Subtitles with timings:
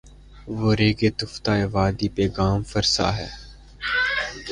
[0.57, 3.29] وہ ریگِ تفتۂ وادی پہ گام فرسا ہے